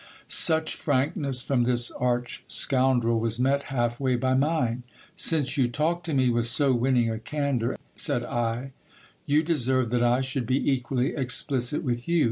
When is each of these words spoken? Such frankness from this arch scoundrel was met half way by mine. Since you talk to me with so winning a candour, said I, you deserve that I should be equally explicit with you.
Such 0.25 0.73
frankness 0.73 1.43
from 1.43 1.61
this 1.61 1.91
arch 1.91 2.43
scoundrel 2.47 3.19
was 3.19 3.37
met 3.37 3.65
half 3.69 3.99
way 3.99 4.15
by 4.15 4.33
mine. 4.33 4.81
Since 5.15 5.57
you 5.57 5.67
talk 5.67 6.01
to 6.05 6.13
me 6.15 6.27
with 6.31 6.47
so 6.47 6.73
winning 6.73 7.11
a 7.11 7.19
candour, 7.19 7.77
said 7.95 8.23
I, 8.23 8.71
you 9.27 9.43
deserve 9.43 9.91
that 9.91 10.01
I 10.01 10.21
should 10.21 10.47
be 10.47 10.71
equally 10.71 11.15
explicit 11.15 11.83
with 11.83 12.07
you. 12.07 12.19